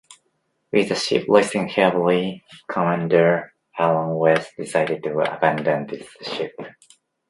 With 0.71 0.89
the 0.89 0.95
ship 0.95 1.27
listing 1.27 1.67
heavily, 1.67 2.43
Commander 2.67 3.53
Alan 3.77 4.15
West 4.17 4.51
decided 4.57 5.03
to 5.03 5.19
abandon 5.21 5.85
the 5.85 6.07
ship. 6.23 6.55